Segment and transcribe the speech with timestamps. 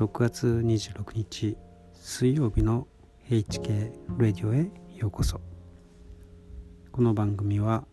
[0.00, 1.58] 6月26日
[1.92, 2.88] 水曜日の
[3.28, 5.42] HK ラディオへようこそ。
[6.90, 7.84] この番組は、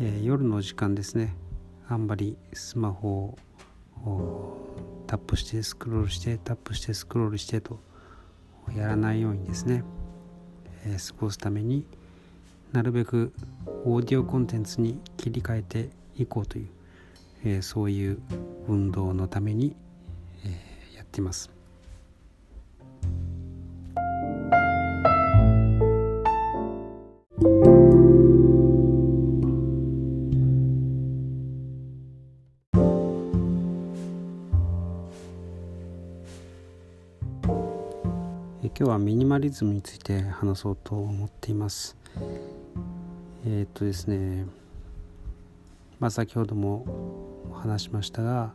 [0.00, 1.36] えー、夜の時間ですね。
[1.88, 3.38] あんまりスマホ
[4.04, 4.56] を
[5.06, 7.78] タップしてスクロールしてタップしてスクロールしてと
[8.76, 9.84] やらないようにですね、
[10.84, 11.86] えー、過ごすために
[12.72, 13.32] なるべく
[13.84, 16.68] オーディオコンテンツに切り替えていこうという、
[17.44, 18.20] えー、そういう
[18.66, 19.76] 運動のために、
[21.10, 21.50] っています。
[38.62, 41.98] 今日はミニマリズムについて話そうと思っています。
[43.44, 44.46] えー、っとですね
[45.98, 46.86] まあ先ほども
[47.52, 48.54] 話しましたが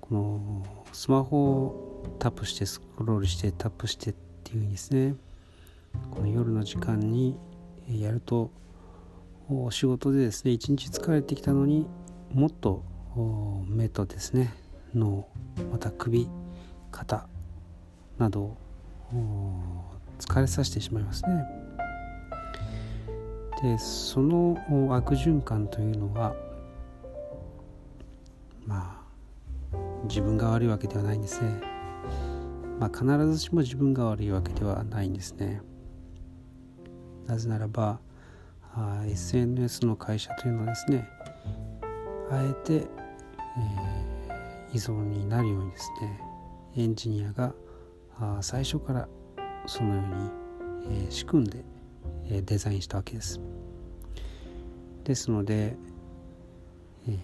[0.00, 5.14] このスマホをタップしてスクロールしてタップしてっていうふうにですね
[6.10, 7.36] この夜の時間に
[7.88, 8.50] やると
[9.48, 11.86] お仕事でですね一日疲れてきたのに
[12.32, 12.84] もっと
[13.68, 14.54] 目とですね
[14.94, 15.26] 脳
[15.72, 16.28] また首
[16.90, 17.26] 肩
[18.18, 18.56] など
[20.18, 21.44] 疲れさせてしまいますね。
[23.62, 24.56] でその
[24.90, 26.34] 悪循環というのは
[28.64, 28.99] まあ
[30.04, 31.60] 自分が悪いわけではないんですね。
[32.78, 35.60] まあ、必ずしも自分が悪いわけではないんですね。
[37.26, 38.00] なぜならば
[38.74, 41.08] あ SNS の会社というのはですね
[42.30, 46.20] あえて、えー、依存になるようにですね
[46.76, 47.54] エンジニアが
[48.18, 49.08] あ最初から
[49.66, 51.64] そのように、えー、仕組んで、
[52.26, 53.40] えー、デザインしたわけです
[55.04, 55.76] ですので、
[57.08, 57.18] えー、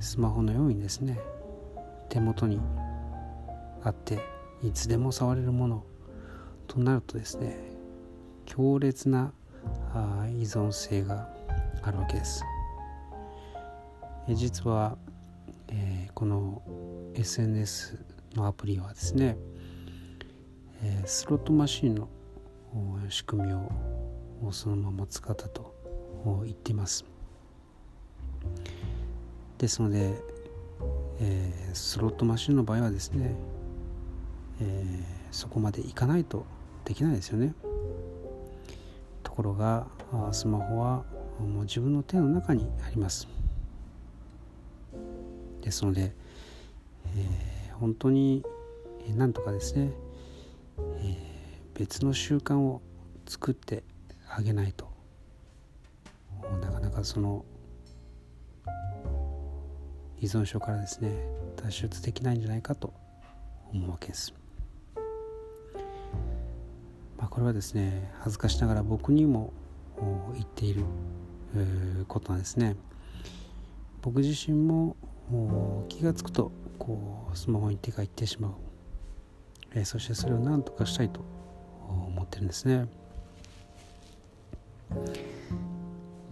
[0.00, 1.18] スマホのようにですね
[2.16, 2.58] 手元に
[3.82, 4.18] あって
[4.62, 5.84] いつでも触れるもの
[6.66, 7.58] となるとですね
[8.46, 9.32] 強烈な
[10.30, 11.28] 依存性が
[11.82, 12.42] あるわけです、
[14.28, 14.96] え実は、
[15.68, 16.62] えー、この
[17.14, 18.02] SNS
[18.34, 19.36] のアプリはですね
[20.82, 22.08] え、スロットマシンの
[23.10, 23.70] 仕組みを
[24.52, 25.74] そのまま使ったと
[26.44, 27.04] 言っています。
[29.58, 30.35] ですので、
[31.20, 33.34] えー、スロットマシンの場合はですね、
[34.60, 36.44] えー、そこまでいかないと
[36.84, 37.54] できないですよね。
[39.22, 39.86] ところが
[40.32, 41.04] スマホは
[41.38, 43.28] もう自分の手の中にあります。
[45.60, 46.14] ですので、
[47.16, 48.44] えー、本当に
[49.16, 49.92] なんとかですね
[51.02, 51.16] え、
[51.74, 52.80] 別の習慣を
[53.26, 53.82] 作って
[54.28, 54.88] あげないと。
[56.60, 57.44] なかなかその
[60.20, 61.10] 依存症からですね
[61.56, 62.92] 脱出できないんじゃないかと
[63.72, 64.34] 思うわけです。
[67.18, 69.52] まあ、これはですね恥ずかしながら僕にも
[70.34, 70.84] 言っている
[72.08, 72.76] ことなんですね。
[74.02, 74.96] 僕自身も
[75.88, 78.52] 気が付くとこうスマホに手がいってしまう
[79.74, 81.20] えー、そしてそれを何とかしたいと
[81.88, 82.86] 思ってるんですね。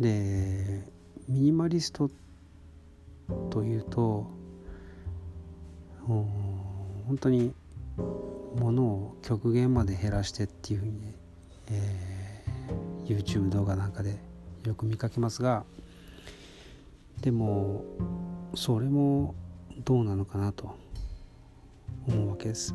[0.01, 0.85] で
[1.29, 2.24] ミニマリストって
[3.51, 4.31] というと
[6.07, 7.55] 本当に
[8.57, 11.15] 物を極限まで減らしてっていうふうに、
[11.71, 14.19] えー、YouTube 動画なんかで
[14.65, 15.65] よく見かけますが
[17.21, 17.85] でも
[18.55, 19.35] それも
[19.85, 20.77] どうなのかなと
[22.07, 22.75] 思うわけです。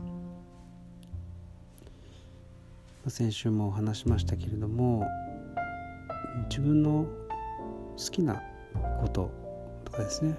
[3.08, 5.08] 先週も話しましたけれども
[6.50, 7.08] 自分の
[7.98, 8.42] 好きな
[9.02, 9.32] こと
[10.00, 10.36] かですね、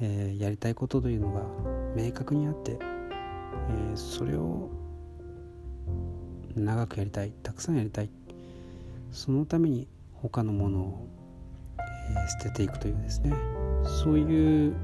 [0.00, 1.42] えー、やりたいことというのが
[1.94, 4.68] 明確にあって、えー、それを
[6.56, 8.10] 長くやりたいたくさんやりたい。
[9.12, 11.08] そのために他のものを、
[11.78, 13.32] え、捨てていくというですね。
[13.84, 14.74] そういう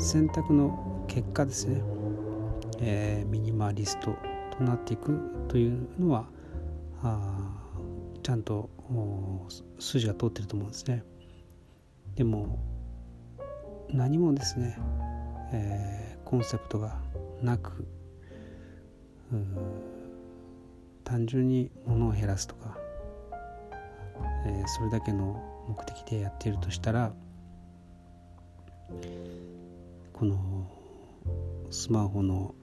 [0.00, 1.82] 選択の結果ですね。
[2.80, 4.16] えー、ミニマリスト
[4.56, 6.24] となっていくというのは
[7.02, 7.38] あ
[8.22, 8.70] ちゃんと
[9.78, 11.04] 筋が通ってると思うんですね。
[12.16, 12.58] でも
[13.88, 14.78] 何もですね、
[15.52, 17.00] えー、コンセプトが
[17.42, 17.86] なく
[21.04, 22.76] 単純に物を減らすとか、
[24.46, 27.12] えー、それだけの目的でやっているとしたら
[30.12, 30.70] この
[31.70, 32.54] スマホの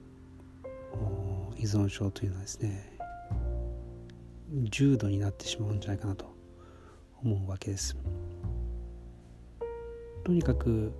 [1.56, 2.97] 依存症というのはですね
[4.52, 6.26] 重度になってしまうんじゃないかなと
[7.22, 7.96] 思うわけです
[10.24, 10.92] とにかく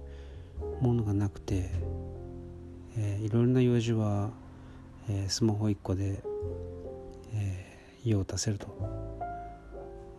[0.81, 1.71] ものがなくて、
[2.97, 4.31] えー、いろいろな用事は、
[5.09, 6.23] えー、スマホ1個で、
[7.35, 8.69] えー、用を足せると、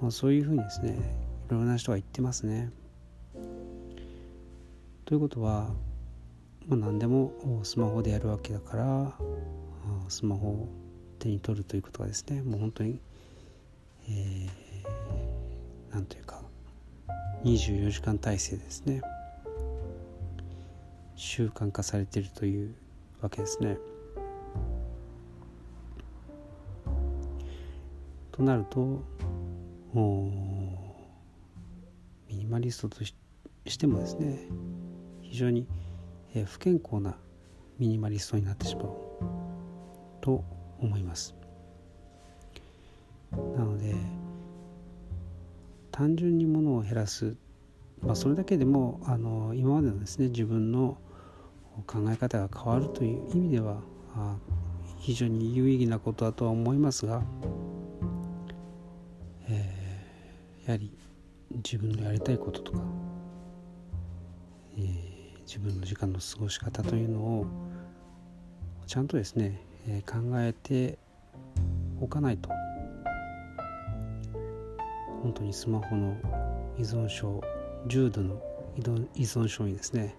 [0.01, 0.91] まあ、そういうふうにですね
[1.47, 2.71] いろいろな人が言ってますね。
[5.05, 5.71] ということは、
[6.67, 7.33] まあ、何でも
[7.63, 9.13] スマホでやるわけだから
[10.07, 10.69] スマホを
[11.17, 12.99] 手に取るということがですねもう本当に、
[14.09, 16.41] えー、なんというか
[17.43, 19.01] 24時間体制ですね
[21.15, 22.73] 習慣化されているという
[23.21, 23.77] わけですね。
[28.31, 29.03] となると
[32.29, 33.13] ミニマリストとし
[33.77, 34.39] てもですね
[35.21, 35.67] 非常に、
[36.33, 37.17] え不健康な
[37.77, 38.87] ミニマリストになってしまう
[40.21, 40.43] と
[40.79, 41.35] 思います
[43.31, 43.95] なので
[45.91, 47.35] 単純にものを減らす、
[48.01, 50.97] まあ、それだけでもあの今までのですね自分の
[51.85, 53.81] 考え方が変わるという意味では
[54.99, 57.21] 非常に有意義なことだとは思いますが、
[59.47, 60.91] えー、やはり
[61.63, 62.79] 自分のやりたいこととか、
[64.77, 65.09] えー
[65.49, 67.47] 自分の時間の過ごし方というのを
[68.85, 70.99] ちゃんとですね、え考えて
[71.99, 72.51] おかないと
[75.21, 76.15] 本当にスマホの
[76.77, 77.41] 依存症
[77.87, 78.41] 重度の
[79.15, 80.15] 依存症にですね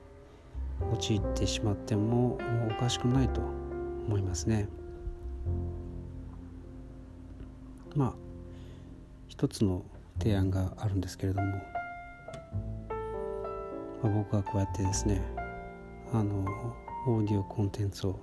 [0.93, 2.39] 陥ってしまっても
[2.71, 4.69] おかしくないと思いますね。
[7.95, 8.15] まあ
[9.29, 9.83] 一つの
[10.19, 11.61] 提案があるんですけれども
[14.03, 15.23] まあ、僕はこうやってですね
[16.13, 16.45] あの
[17.07, 18.19] オーディオコンテンツを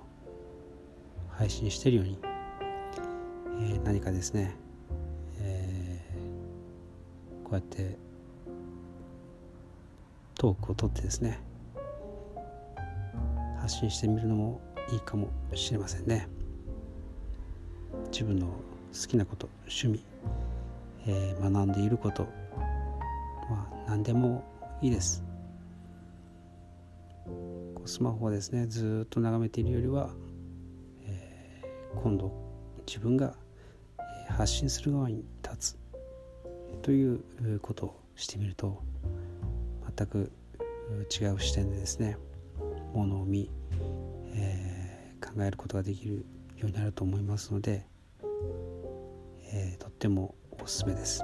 [1.30, 2.18] 配信しているように、
[3.60, 4.56] えー、何かですね、
[7.48, 7.96] こうやって
[10.34, 11.40] トークを取ってですね
[13.58, 14.60] 発信してみるのも
[14.92, 16.28] いいかもしれませんね。
[18.12, 18.52] 自分の好
[19.06, 20.04] きなこと趣味、
[21.06, 22.24] えー、学んでいること
[23.50, 24.44] まあ何でも
[24.80, 25.24] いいです。
[27.86, 30.10] スマホをですねずっと眺めているよりは、
[31.02, 32.30] えー、今度
[32.86, 33.34] 自分が
[34.28, 35.87] 発信する側に立つ。
[36.82, 37.20] という
[37.60, 38.82] ことをしてみると
[39.96, 40.30] 全く
[41.20, 42.16] 違う視点でですね
[42.94, 43.50] ものを見、
[44.34, 46.24] えー、考えることができる
[46.56, 47.86] ようになると思いますので、
[49.52, 51.22] えー、とってもおすすめです。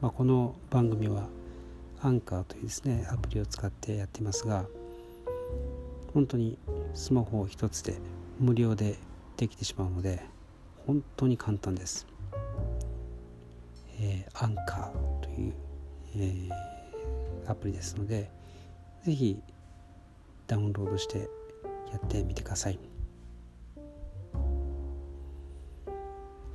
[0.00, 1.28] まあ、この番組は
[2.00, 4.64] アンカーというですねアプリを使ってやってますが
[6.14, 6.56] 本当に
[6.94, 7.96] スマホを一つで
[8.38, 8.96] 無料で
[9.36, 10.22] できてしまうので
[10.88, 12.06] 本当に簡単です、
[14.00, 15.54] えー、アンカーという、
[16.16, 18.30] えー、アプリですので
[19.04, 19.38] ぜひ
[20.46, 21.28] ダウンロードして
[21.92, 22.78] やってみてください。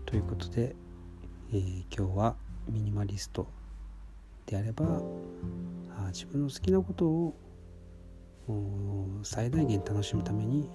[0.08, 0.76] ということで、
[1.52, 2.36] えー、今日は
[2.68, 3.48] ミニマリスト
[4.48, 5.00] であれば
[5.96, 7.36] あ自分の好きなことを
[9.22, 10.68] 最大限楽しむために、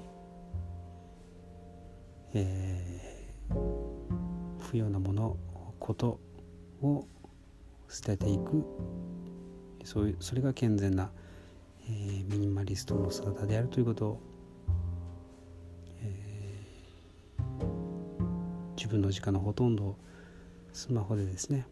[2.35, 3.08] えー、
[3.51, 5.37] 不要なもの
[5.79, 6.21] こと
[6.83, 7.07] を
[7.89, 8.65] 捨てていく。
[9.85, 11.11] そういうそれが健全な、
[11.89, 14.21] えー、ミニマリストの姿であるということを、
[16.03, 19.97] えー、自分の時間のほとんどを
[20.73, 21.67] スマホでですね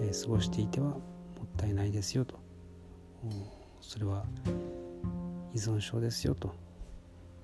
[0.00, 0.96] えー、過ごしていてはも
[1.44, 2.38] ったいないですよと。
[3.80, 4.24] それは
[5.54, 6.54] 依存症ですよと。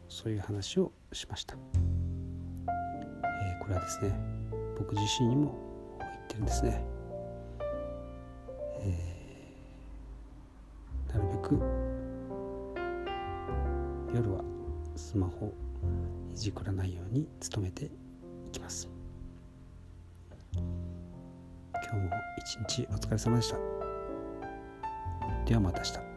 [0.09, 1.57] そういう話をしました、
[3.69, 4.19] れはですね
[4.79, 5.55] 僕自身にも
[5.99, 6.85] 言ってるんですね、
[8.81, 11.61] えー、なるべく
[14.15, 14.43] 夜は
[14.97, 15.53] スマホ
[16.33, 17.91] いじくらないように努めてい
[18.53, 18.89] きます
[20.55, 20.63] 今
[21.93, 23.57] 日も一日お疲れ様でした。
[25.47, 26.08] ではまた明日。